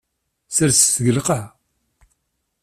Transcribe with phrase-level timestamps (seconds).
[0.55, 1.47] Serset-t deg lqaɛa.